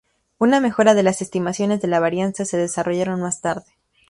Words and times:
Una 0.39 0.59
mejora 0.61 0.95
de 0.95 1.03
las 1.03 1.21
estimaciones 1.21 1.79
de 1.79 1.87
la 1.87 1.99
varianza 1.99 2.43
se 2.43 2.57
desarrollaron 2.57 3.21
más 3.21 3.39
tarde. 3.39 3.71